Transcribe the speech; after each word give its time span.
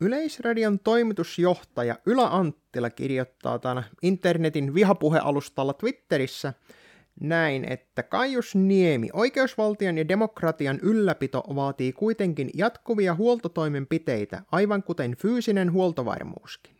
Yleisradion 0.00 0.78
toimitusjohtaja 0.78 1.98
Ylä 2.06 2.26
Anttila 2.26 2.90
kirjoittaa 2.90 3.58
täällä 3.58 3.82
internetin 4.02 4.74
vihapuhealustalla 4.74 5.72
Twitterissä 5.74 6.52
näin, 7.20 7.64
että 7.72 8.02
Kaius 8.02 8.54
Niemi, 8.54 9.08
oikeusvaltion 9.12 9.98
ja 9.98 10.08
demokratian 10.08 10.78
ylläpito 10.82 11.44
vaatii 11.54 11.92
kuitenkin 11.92 12.50
jatkuvia 12.54 13.14
huoltotoimenpiteitä, 13.14 14.42
aivan 14.52 14.82
kuten 14.82 15.16
fyysinen 15.16 15.72
huoltovarmuuskin. 15.72 16.76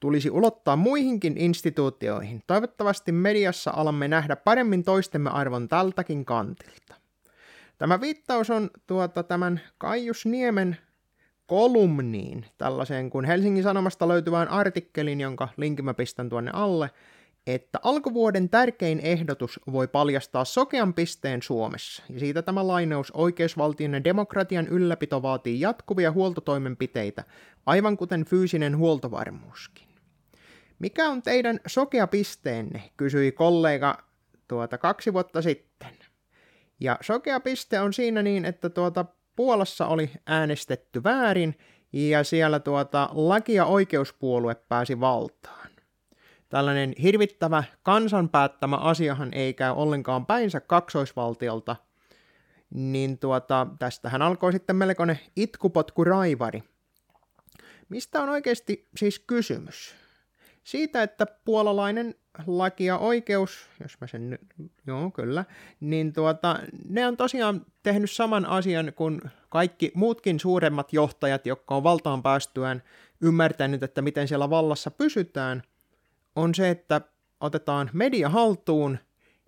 Tulisi 0.00 0.30
ulottaa 0.30 0.76
muihinkin 0.76 1.38
instituutioihin. 1.38 2.42
Toivottavasti 2.46 3.12
mediassa 3.12 3.70
alamme 3.74 4.08
nähdä 4.08 4.36
paremmin 4.36 4.84
toistemme 4.84 5.30
arvon 5.30 5.68
tältäkin 5.68 6.24
kantilta. 6.24 6.94
Tämä 7.78 8.00
viittaus 8.00 8.50
on 8.50 8.70
tuota, 8.86 9.22
tämän 9.22 9.60
Kaius 9.78 10.26
Niemen 10.26 10.76
kolumniin, 11.48 12.46
tällaiseen 12.58 13.10
kuin 13.10 13.24
Helsingin 13.24 13.62
Sanomasta 13.62 14.08
löytyvään 14.08 14.48
artikkelin, 14.48 15.20
jonka 15.20 15.48
linkin 15.56 15.84
mä 15.84 15.94
pistän 15.94 16.28
tuonne 16.28 16.50
alle, 16.54 16.90
että 17.46 17.78
alkuvuoden 17.82 18.48
tärkein 18.48 19.00
ehdotus 19.00 19.60
voi 19.72 19.88
paljastaa 19.88 20.44
sokean 20.44 20.94
pisteen 20.94 21.42
Suomessa, 21.42 22.02
ja 22.08 22.20
siitä 22.20 22.42
tämä 22.42 22.66
lainaus 22.66 23.10
oikeusvaltion 23.10 23.94
ja 23.94 24.04
demokratian 24.04 24.66
ylläpito 24.66 25.22
vaatii 25.22 25.60
jatkuvia 25.60 26.12
huoltotoimenpiteitä, 26.12 27.24
aivan 27.66 27.96
kuten 27.96 28.24
fyysinen 28.24 28.76
huoltovarmuuskin. 28.76 29.88
Mikä 30.78 31.08
on 31.08 31.22
teidän 31.22 31.60
sokea 31.66 32.06
pisteenne, 32.06 32.82
kysyi 32.96 33.32
kollega 33.32 33.98
tuota 34.48 34.78
kaksi 34.78 35.12
vuotta 35.12 35.42
sitten. 35.42 35.90
Ja 36.80 36.98
sokea 37.00 37.40
piste 37.40 37.80
on 37.80 37.92
siinä 37.92 38.22
niin, 38.22 38.44
että 38.44 38.70
tuota 38.70 39.04
Puolassa 39.38 39.86
oli 39.86 40.10
äänestetty 40.26 41.04
väärin 41.04 41.58
ja 41.92 42.24
siellä 42.24 42.60
tuota 42.60 43.08
laki- 43.12 43.54
ja 43.54 43.64
oikeuspuolue 43.64 44.54
pääsi 44.54 45.00
valtaan. 45.00 45.70
Tällainen 46.48 46.92
hirvittävä 47.02 47.64
kansan 47.82 48.28
päättämä 48.28 48.76
asiahan 48.76 49.34
ei 49.34 49.54
käy 49.54 49.72
ollenkaan 49.72 50.26
päinsä 50.26 50.60
kaksoisvaltiolta, 50.60 51.76
niin 52.74 53.18
tuota, 53.18 53.66
tästähän 53.78 54.22
alkoi 54.22 54.52
sitten 54.52 54.76
melkoinen 54.76 55.20
itkupotku 55.36 56.04
raivari. 56.04 56.62
Mistä 57.88 58.22
on 58.22 58.28
oikeasti 58.28 58.88
siis 58.96 59.18
kysymys? 59.18 59.94
Siitä, 60.68 61.02
että 61.02 61.26
puolalainen 61.44 62.14
laki 62.46 62.84
ja 62.84 62.98
oikeus, 62.98 63.66
jos 63.82 64.00
mä 64.00 64.06
sen 64.06 64.30
nyt, 64.30 64.40
joo 64.86 65.10
kyllä, 65.10 65.44
niin 65.80 66.12
tuota, 66.12 66.58
ne 66.88 67.06
on 67.06 67.16
tosiaan 67.16 67.66
tehnyt 67.82 68.10
saman 68.10 68.46
asian 68.46 68.92
kuin 68.96 69.20
kaikki 69.48 69.92
muutkin 69.94 70.40
suuremmat 70.40 70.92
johtajat, 70.92 71.46
jotka 71.46 71.76
on 71.76 71.82
valtaan 71.82 72.22
päästyään 72.22 72.82
ymmärtänyt, 73.20 73.82
että 73.82 74.02
miten 74.02 74.28
siellä 74.28 74.50
vallassa 74.50 74.90
pysytään, 74.90 75.62
on 76.36 76.54
se, 76.54 76.70
että 76.70 77.00
otetaan 77.40 77.90
media 77.92 78.28
haltuun 78.28 78.98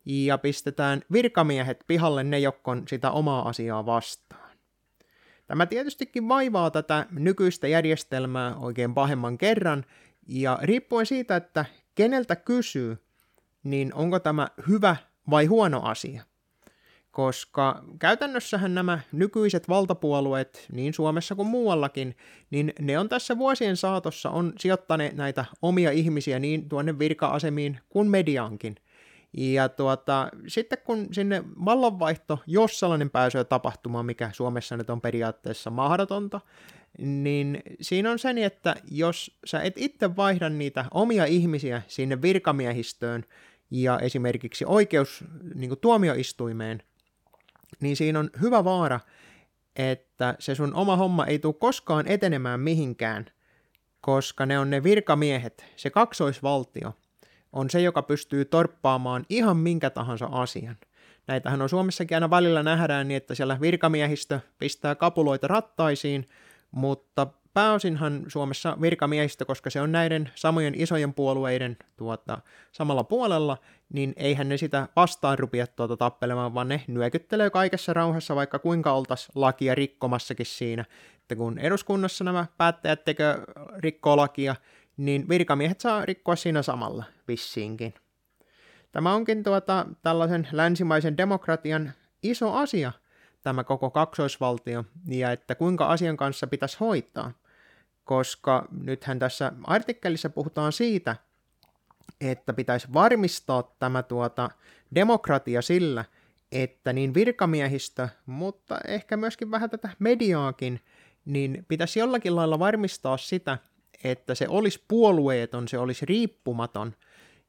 ja 0.04 0.38
pistetään 0.38 1.02
virkamiehet 1.12 1.84
pihalle 1.86 2.24
ne, 2.24 2.38
jotka 2.38 2.70
on 2.70 2.82
sitä 2.88 3.10
omaa 3.10 3.48
asiaa 3.48 3.86
vastaan. 3.86 4.50
Tämä 5.46 5.66
tietystikin 5.66 6.28
vaivaa 6.28 6.70
tätä 6.70 7.06
nykyistä 7.10 7.68
järjestelmää 7.68 8.56
oikein 8.56 8.94
pahemman 8.94 9.38
kerran, 9.38 9.84
ja 10.30 10.58
riippuen 10.62 11.06
siitä, 11.06 11.36
että 11.36 11.64
keneltä 11.94 12.36
kysyy, 12.36 12.96
niin 13.64 13.94
onko 13.94 14.18
tämä 14.18 14.48
hyvä 14.68 14.96
vai 15.30 15.46
huono 15.46 15.82
asia. 15.82 16.22
Koska 17.10 17.84
käytännössähän 17.98 18.74
nämä 18.74 19.00
nykyiset 19.12 19.68
valtapuolueet, 19.68 20.66
niin 20.72 20.94
Suomessa 20.94 21.34
kuin 21.34 21.48
muuallakin, 21.48 22.16
niin 22.50 22.72
ne 22.80 22.98
on 22.98 23.08
tässä 23.08 23.38
vuosien 23.38 23.76
saatossa 23.76 24.30
on 24.30 24.52
sijoittaneet 24.58 25.16
näitä 25.16 25.44
omia 25.62 25.90
ihmisiä 25.90 26.38
niin 26.38 26.68
tuonne 26.68 26.98
virka-asemiin 26.98 27.80
kuin 27.88 28.08
mediaankin. 28.08 28.76
Ja 29.36 29.68
tuota, 29.68 30.28
sitten 30.46 30.78
kun 30.84 31.08
sinne 31.12 31.44
vallanvaihto, 31.64 32.38
jos 32.46 32.78
sellainen 32.80 33.10
pääsee 33.10 33.44
tapahtumaan, 33.44 34.06
mikä 34.06 34.30
Suomessa 34.32 34.76
nyt 34.76 34.90
on 34.90 35.00
periaatteessa 35.00 35.70
mahdotonta, 35.70 36.40
niin 36.98 37.62
siinä 37.80 38.10
on 38.10 38.18
sen, 38.18 38.38
että 38.38 38.74
jos 38.90 39.38
sä 39.44 39.62
et 39.62 39.74
itse 39.76 40.16
vaihda 40.16 40.48
niitä 40.48 40.84
omia 40.90 41.24
ihmisiä 41.24 41.82
sinne 41.88 42.22
virkamiehistöön 42.22 43.24
ja 43.70 43.98
esimerkiksi 43.98 44.64
oikeus 44.64 45.24
niin 45.54 45.78
tuomioistuimeen, 45.80 46.82
niin 47.80 47.96
siinä 47.96 48.18
on 48.18 48.30
hyvä 48.40 48.64
vaara, 48.64 49.00
että 49.76 50.34
se 50.38 50.54
sun 50.54 50.74
oma 50.74 50.96
homma 50.96 51.26
ei 51.26 51.38
tule 51.38 51.54
koskaan 51.54 52.06
etenemään 52.06 52.60
mihinkään, 52.60 53.26
koska 54.00 54.46
ne 54.46 54.58
on 54.58 54.70
ne 54.70 54.82
virkamiehet, 54.82 55.66
se 55.76 55.90
kaksoisvaltio, 55.90 56.94
on 57.52 57.70
se, 57.70 57.80
joka 57.80 58.02
pystyy 58.02 58.44
torppaamaan 58.44 59.26
ihan 59.28 59.56
minkä 59.56 59.90
tahansa 59.90 60.26
asian. 60.26 60.76
Näitähän 61.26 61.62
on 61.62 61.68
Suomessakin 61.68 62.16
aina 62.16 62.30
välillä 62.30 62.62
nähdään 62.62 63.08
niin, 63.08 63.16
että 63.16 63.34
siellä 63.34 63.60
virkamiehistö 63.60 64.40
pistää 64.58 64.94
kapuloita 64.94 65.46
rattaisiin, 65.48 66.26
mutta 66.70 67.26
pääosinhan 67.54 68.24
Suomessa 68.28 68.76
virkamiehistä, 68.80 69.44
koska 69.44 69.70
se 69.70 69.80
on 69.80 69.92
näiden 69.92 70.30
samojen 70.34 70.74
isojen 70.76 71.14
puolueiden 71.14 71.76
tuota, 71.96 72.38
samalla 72.72 73.04
puolella, 73.04 73.58
niin 73.92 74.12
eihän 74.16 74.48
ne 74.48 74.56
sitä 74.56 74.88
vastaan 74.96 75.38
rupia 75.38 75.66
tuota 75.66 75.96
tappelemaan, 75.96 76.54
vaan 76.54 76.68
ne 76.68 76.84
nyökyttelee 76.88 77.50
kaikessa 77.50 77.92
rauhassa, 77.92 78.36
vaikka 78.36 78.58
kuinka 78.58 78.92
oltaisi 78.92 79.28
lakia 79.34 79.74
rikkomassakin 79.74 80.46
siinä. 80.46 80.84
Että 81.16 81.36
kun 81.36 81.58
eduskunnassa 81.58 82.24
nämä 82.24 82.46
päättäjät 82.56 83.04
tekee 83.04 83.36
rikkoo 83.78 84.16
lakia, 84.16 84.56
niin 84.96 85.28
virkamiehet 85.28 85.80
saa 85.80 86.06
rikkoa 86.06 86.36
siinä 86.36 86.62
samalla 86.62 87.04
vissiinkin. 87.28 87.94
Tämä 88.92 89.14
onkin 89.14 89.42
tuota, 89.42 89.86
tällaisen 90.02 90.48
länsimaisen 90.52 91.16
demokratian 91.16 91.92
iso 92.22 92.52
asia, 92.52 92.92
tämä 93.42 93.64
koko 93.64 93.90
kaksoisvaltio, 93.90 94.84
ja 95.08 95.32
että 95.32 95.54
kuinka 95.54 95.86
asian 95.86 96.16
kanssa 96.16 96.46
pitäisi 96.46 96.76
hoitaa. 96.80 97.32
Koska 98.04 98.68
nythän 98.82 99.18
tässä 99.18 99.52
artikkelissa 99.64 100.30
puhutaan 100.30 100.72
siitä, 100.72 101.16
että 102.20 102.52
pitäisi 102.52 102.92
varmistaa 102.92 103.74
tämä 103.78 104.02
tuota 104.02 104.50
demokratia 104.94 105.62
sillä, 105.62 106.04
että 106.52 106.92
niin 106.92 107.14
virkamiehistö, 107.14 108.08
mutta 108.26 108.78
ehkä 108.86 109.16
myöskin 109.16 109.50
vähän 109.50 109.70
tätä 109.70 109.88
mediaakin, 109.98 110.80
niin 111.24 111.64
pitäisi 111.68 111.98
jollakin 111.98 112.36
lailla 112.36 112.58
varmistaa 112.58 113.16
sitä, 113.16 113.58
että 114.04 114.34
se 114.34 114.48
olisi 114.48 114.84
puolueeton, 114.88 115.68
se 115.68 115.78
olisi 115.78 116.06
riippumaton, 116.06 116.94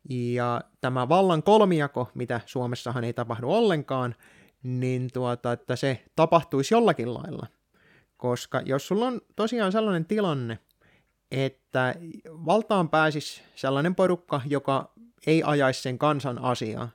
ja 0.09 0.61
tämä 0.81 1.09
vallan 1.09 1.43
kolmijako, 1.43 2.09
mitä 2.13 2.41
Suomessahan 2.45 3.03
ei 3.03 3.13
tapahdu 3.13 3.51
ollenkaan, 3.51 4.15
niin 4.63 5.09
tuota, 5.13 5.51
että 5.51 5.75
se 5.75 6.03
tapahtuisi 6.15 6.73
jollakin 6.73 7.13
lailla. 7.13 7.47
Koska 8.17 8.61
jos 8.65 8.87
sulla 8.87 9.07
on 9.07 9.21
tosiaan 9.35 9.71
sellainen 9.71 10.05
tilanne, 10.05 10.59
että 11.31 11.95
valtaan 12.27 12.89
pääsisi 12.89 13.43
sellainen 13.55 13.95
porukka, 13.95 14.41
joka 14.45 14.93
ei 15.27 15.43
ajaisi 15.45 15.81
sen 15.81 15.97
kansan 15.97 16.39
asiaa, 16.39 16.89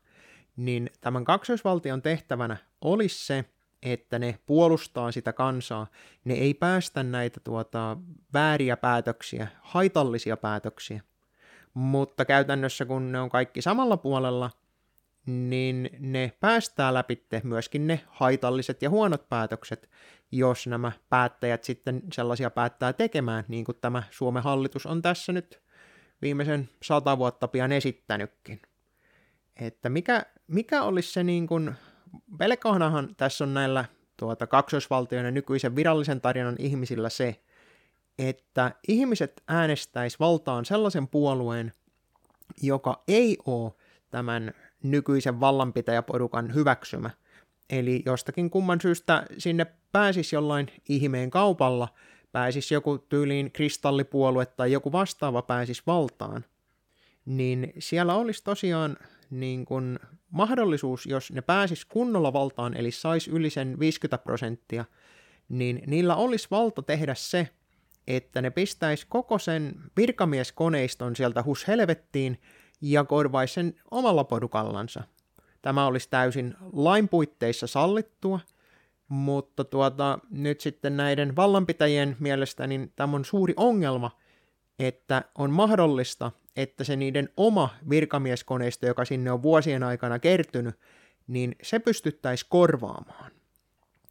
niin 0.56 0.90
tämän 1.00 1.24
kaksoisvaltion 1.24 2.02
tehtävänä 2.02 2.56
olisi 2.80 3.26
se, 3.26 3.44
että 3.82 4.18
ne 4.18 4.38
puolustaa 4.46 5.12
sitä 5.12 5.32
kansaa, 5.32 5.86
ne 6.24 6.34
ei 6.34 6.54
päästä 6.54 7.02
näitä 7.02 7.40
tuota, 7.44 7.96
vääriä 8.34 8.76
päätöksiä, 8.76 9.48
haitallisia 9.60 10.36
päätöksiä. 10.36 11.00
Mutta 11.74 12.24
käytännössä 12.24 12.84
kun 12.84 13.12
ne 13.12 13.20
on 13.20 13.30
kaikki 13.30 13.62
samalla 13.62 13.96
puolella, 13.96 14.50
niin 15.26 15.90
ne 15.98 16.32
päästää 16.40 16.94
läpi 16.94 17.26
myöskin 17.42 17.86
ne 17.86 18.00
haitalliset 18.06 18.82
ja 18.82 18.90
huonot 18.90 19.28
päätökset, 19.28 19.90
jos 20.32 20.66
nämä 20.66 20.92
päättäjät 21.08 21.64
sitten 21.64 22.02
sellaisia 22.12 22.50
päättää 22.50 22.92
tekemään, 22.92 23.44
niin 23.48 23.64
kuin 23.64 23.78
tämä 23.80 24.02
Suomen 24.10 24.42
hallitus 24.42 24.86
on 24.86 25.02
tässä 25.02 25.32
nyt 25.32 25.60
viimeisen 26.22 26.68
sata 26.82 27.18
vuotta 27.18 27.48
pian 27.48 27.72
esittänytkin. 27.72 28.62
Että 29.56 29.88
mikä, 29.88 30.26
mikä 30.46 30.82
olisi 30.82 31.12
se 31.12 31.24
niin 31.24 31.46
kuin, 31.46 31.74
pelkohanahan 32.38 33.14
tässä 33.16 33.44
on 33.44 33.54
näillä 33.54 33.84
tuota, 34.16 34.46
kaksoisvaltioiden 34.46 35.34
nykyisen 35.34 35.76
virallisen 35.76 36.20
tarinan 36.20 36.56
ihmisillä 36.58 37.08
se, 37.08 37.40
että 38.18 38.72
ihmiset 38.88 39.42
äänestäis 39.48 40.20
valtaan 40.20 40.64
sellaisen 40.64 41.08
puolueen, 41.08 41.72
joka 42.62 43.02
ei 43.08 43.38
ole 43.46 43.72
tämän 44.10 44.54
nykyisen 44.82 45.40
vallanpitäjäporukan 45.40 46.54
hyväksymä. 46.54 47.10
Eli 47.70 48.02
jostakin 48.06 48.50
kumman 48.50 48.80
syystä 48.80 49.26
sinne 49.38 49.66
pääsisi 49.92 50.36
jollain 50.36 50.68
ihmeen 50.88 51.30
kaupalla, 51.30 51.88
pääsisi 52.32 52.74
joku 52.74 52.98
tyyliin 52.98 53.52
kristallipuolue 53.52 54.46
tai 54.46 54.72
joku 54.72 54.92
vastaava 54.92 55.42
pääsisi 55.42 55.82
valtaan, 55.86 56.44
niin 57.26 57.72
siellä 57.78 58.14
olisi 58.14 58.44
tosiaan 58.44 58.96
niin 59.30 59.64
kuin 59.64 59.98
mahdollisuus, 60.30 61.06
jos 61.06 61.32
ne 61.32 61.40
pääsis 61.40 61.84
kunnolla 61.84 62.32
valtaan, 62.32 62.76
eli 62.76 62.90
sais 62.90 63.28
yli 63.28 63.50
sen 63.50 63.78
50 63.78 64.18
prosenttia, 64.24 64.84
niin 65.48 65.82
niillä 65.86 66.16
olisi 66.16 66.48
valta 66.50 66.82
tehdä 66.82 67.14
se, 67.14 67.48
että 68.06 68.42
ne 68.42 68.50
pistäisi 68.50 69.06
koko 69.08 69.38
sen 69.38 69.74
virkamieskoneiston 69.96 71.16
sieltä 71.16 71.42
hus 71.42 71.68
helvettiin 71.68 72.40
ja 72.80 73.04
korvaisi 73.04 73.54
sen 73.54 73.74
omalla 73.90 74.24
porukallansa. 74.24 75.02
Tämä 75.62 75.86
olisi 75.86 76.10
täysin 76.10 76.54
lain 76.72 77.08
puitteissa 77.08 77.66
sallittua, 77.66 78.40
mutta 79.08 79.64
tuota, 79.64 80.18
nyt 80.30 80.60
sitten 80.60 80.96
näiden 80.96 81.36
vallanpitäjien 81.36 82.16
mielestä 82.20 82.66
niin 82.66 82.92
tämä 82.96 83.16
on 83.16 83.24
suuri 83.24 83.54
ongelma, 83.56 84.10
että 84.78 85.24
on 85.38 85.50
mahdollista, 85.50 86.32
että 86.56 86.84
se 86.84 86.96
niiden 86.96 87.28
oma 87.36 87.68
virkamieskoneisto, 87.90 88.86
joka 88.86 89.04
sinne 89.04 89.32
on 89.32 89.42
vuosien 89.42 89.82
aikana 89.82 90.18
kertynyt, 90.18 90.74
niin 91.26 91.56
se 91.62 91.78
pystyttäisiin 91.78 92.48
korvaamaan. 92.50 93.30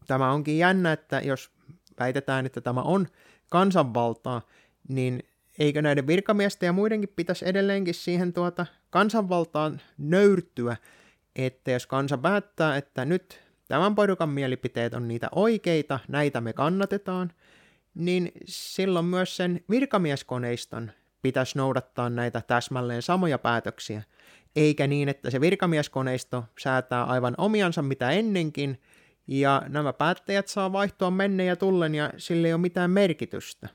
Tämä 0.08 0.32
onkin 0.32 0.58
jännä, 0.58 0.92
että 0.92 1.20
jos 1.20 1.52
väitetään, 2.00 2.46
että 2.46 2.62
tämä 2.62 2.82
on 2.82 3.08
kansanvaltaa, 3.50 4.42
niin 4.88 5.24
eikö 5.60 5.82
näiden 5.82 6.08
virkamiesten 6.08 6.68
ja 6.68 6.74
muidenkin 6.74 7.14
pitäisi 7.16 7.48
edelleenkin 7.48 7.94
siihen 7.94 8.34
tuota 8.34 8.66
kansanvaltaan 8.90 9.82
nöyrtyä, 9.98 10.78
että 11.36 11.72
jos 11.72 11.88
kansa 11.88 12.18
päättää, 12.18 12.78
että 12.78 13.06
nyt 13.06 13.42
tämän 13.68 13.96
porukan 13.96 14.30
mielipiteet 14.30 14.94
on 14.94 15.08
niitä 15.08 15.28
oikeita, 15.32 16.00
näitä 16.08 16.42
me 16.42 16.54
kannatetaan, 16.54 17.32
niin 17.94 18.32
silloin 18.46 19.06
myös 19.06 19.38
sen 19.38 19.62
virkamieskoneiston 19.70 20.92
pitäisi 21.22 21.58
noudattaa 21.58 22.10
näitä 22.10 22.42
täsmälleen 22.48 23.02
samoja 23.02 23.38
päätöksiä, 23.38 24.04
eikä 24.56 24.88
niin, 24.88 25.10
että 25.10 25.30
se 25.30 25.42
virkamieskoneisto 25.42 26.44
säätää 26.60 27.04
aivan 27.04 27.36
omiansa 27.38 27.82
mitä 27.82 28.12
ennenkin, 28.12 28.82
ja 29.28 29.62
nämä 29.68 29.94
päättäjät 29.94 30.48
saa 30.48 30.72
vaihtoa 30.72 31.12
menne 31.12 31.46
ja 31.46 31.56
tullen, 31.56 31.96
ja 31.96 32.14
sille 32.18 32.48
ei 32.48 32.54
ole 32.54 32.62
mitään 32.62 32.92
merkitystä. 32.92 33.70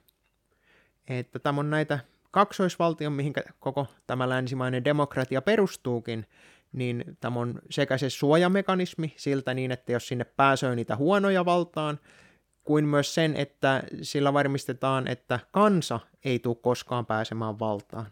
Että 1.19 1.39
tämä 1.39 1.61
on 1.61 1.71
näitä 1.71 1.99
kaksoisvaltion, 2.31 3.13
mihin 3.13 3.33
koko 3.61 3.87
tämä 4.07 4.29
länsimainen 4.29 4.85
demokratia 4.85 5.43
perustuukin, 5.43 6.27
niin 6.73 7.05
tämä 7.21 7.41
on 7.41 7.63
sekä 7.71 7.99
se 7.99 8.11
suojamekanismi 8.11 9.15
siltä 9.17 9.55
niin, 9.55 9.73
että 9.73 9.93
jos 9.93 10.09
sinne 10.09 10.25
pääsee 10.25 10.77
niitä 10.77 10.97
huonoja 10.97 11.45
valtaan, 11.45 11.99
kuin 12.65 12.85
myös 12.89 13.15
sen, 13.15 13.37
että 13.37 13.83
sillä 14.03 14.33
varmistetaan, 14.33 15.09
että 15.09 15.41
kansa 15.51 16.01
ei 16.25 16.39
tule 16.39 16.57
koskaan 16.63 17.07
pääsemään 17.07 17.59
valtaan. 17.59 18.07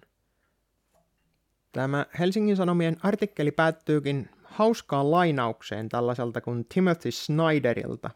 Tämä 1.73 2.07
Helsingin 2.19 2.57
Sanomien 2.57 2.97
artikkeli 3.03 3.51
päättyykin 3.51 4.29
hauskaan 4.45 5.11
lainaukseen 5.11 5.89
tällaiselta 5.89 6.41
kuin 6.41 6.67
Timothy 6.75 7.11
Snyderilta. 7.11 8.11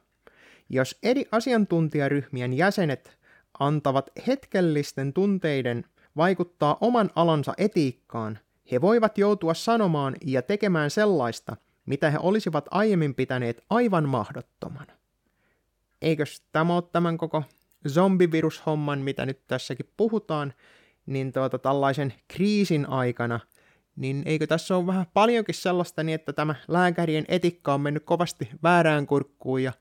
Jos 0.68 0.98
eri 1.02 1.28
asiantuntijaryhmien 1.32 2.52
jäsenet 2.52 3.21
antavat 3.66 4.10
hetkellisten 4.26 5.12
tunteiden 5.12 5.84
vaikuttaa 6.16 6.76
oman 6.80 7.10
alansa 7.14 7.54
etiikkaan, 7.58 8.38
he 8.72 8.80
voivat 8.80 9.18
joutua 9.18 9.54
sanomaan 9.54 10.16
ja 10.24 10.42
tekemään 10.42 10.90
sellaista, 10.90 11.56
mitä 11.86 12.10
he 12.10 12.18
olisivat 12.20 12.68
aiemmin 12.70 13.14
pitäneet 13.14 13.64
aivan 13.70 14.08
mahdottomana. 14.08 14.92
Eikös 16.02 16.42
tämä 16.52 16.74
ole 16.74 16.82
tämän 16.92 17.18
koko 17.18 17.42
zombivirushomman, 17.88 18.98
mitä 18.98 19.26
nyt 19.26 19.40
tässäkin 19.46 19.90
puhutaan, 19.96 20.52
niin 21.06 21.32
tuota, 21.32 21.58
tällaisen 21.58 22.14
kriisin 22.28 22.88
aikana, 22.88 23.40
niin 23.96 24.22
eikö 24.26 24.46
tässä 24.46 24.76
ole 24.76 24.86
vähän 24.86 25.06
paljonkin 25.14 25.54
sellaista 25.54 26.02
niin, 26.02 26.14
että 26.14 26.32
tämä 26.32 26.54
lääkärien 26.68 27.24
etikka 27.28 27.74
on 27.74 27.80
mennyt 27.80 28.04
kovasti 28.04 28.48
väärään 28.62 29.06
kurkkuun 29.06 29.62
ja 29.62 29.72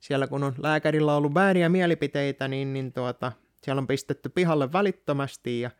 siellä 0.00 0.26
kun 0.26 0.42
on 0.42 0.54
lääkärillä 0.58 1.14
ollut 1.14 1.34
vääriä 1.34 1.68
mielipiteitä, 1.68 2.48
niin, 2.48 2.72
niin 2.72 2.92
tuota, 2.92 3.32
siellä 3.62 3.80
on 3.80 3.86
pistetty 3.86 4.28
pihalle 4.28 4.72
välittömästi 4.72 5.60
ja 5.60 5.70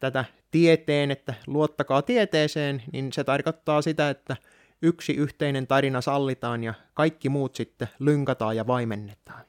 tätä 0.00 0.24
tieteen, 0.50 1.10
että 1.10 1.34
luottakaa 1.46 2.02
tieteeseen, 2.02 2.82
niin 2.92 3.12
se 3.12 3.24
tarkoittaa 3.24 3.82
sitä, 3.82 4.10
että 4.10 4.36
yksi 4.82 5.12
yhteinen 5.12 5.66
tarina 5.66 6.00
sallitaan 6.00 6.64
ja 6.64 6.74
kaikki 6.94 7.28
muut 7.28 7.54
sitten 7.54 7.88
lynkataan 7.98 8.56
ja 8.56 8.66
vaimennetaan. 8.66 9.44